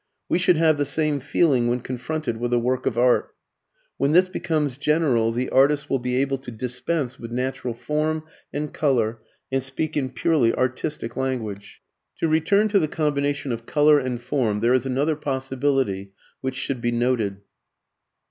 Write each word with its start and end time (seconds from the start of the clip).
We 0.27 0.39
should 0.39 0.57
have 0.57 0.77
the 0.79 0.83
same 0.85 1.19
feeling 1.19 1.67
when 1.67 1.81
confronted 1.81 2.37
with 2.37 2.51
a 2.53 2.57
work 2.57 2.87
of 2.87 2.97
art. 2.97 3.35
When 3.97 4.13
this 4.13 4.29
becomes 4.29 4.79
general 4.79 5.31
the 5.31 5.51
artist 5.51 5.91
will 5.91 5.99
be 5.99 6.15
able 6.15 6.39
to 6.39 6.49
dispense 6.49 7.19
with 7.19 7.29
natural 7.31 7.75
form 7.75 8.23
and 8.51 8.73
colour 8.73 9.19
and 9.51 9.61
speak 9.61 9.95
in 9.95 10.09
purely 10.09 10.55
artistic 10.55 11.15
language. 11.15 11.83
To 12.17 12.27
return 12.27 12.67
to 12.69 12.79
the 12.79 12.87
combination 12.87 13.51
of 13.51 13.67
colour 13.67 13.99
and 13.99 14.19
form, 14.19 14.61
there 14.61 14.73
is 14.73 14.87
another 14.87 15.15
possibility 15.15 16.13
which 16.39 16.55
should 16.55 16.81
be 16.81 16.91
noted. 16.91 17.37